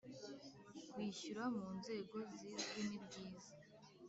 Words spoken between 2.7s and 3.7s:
nibyiza